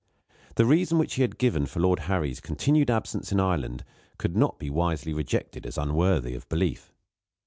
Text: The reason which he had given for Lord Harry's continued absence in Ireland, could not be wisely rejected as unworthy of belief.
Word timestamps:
The 0.55 0.65
reason 0.65 0.97
which 0.97 1.13
he 1.13 1.21
had 1.21 1.37
given 1.37 1.67
for 1.67 1.79
Lord 1.79 1.99
Harry's 2.09 2.39
continued 2.39 2.89
absence 2.89 3.31
in 3.31 3.39
Ireland, 3.39 3.83
could 4.17 4.35
not 4.35 4.57
be 4.57 4.67
wisely 4.67 5.13
rejected 5.13 5.63
as 5.67 5.77
unworthy 5.77 6.33
of 6.33 6.49
belief. 6.49 6.91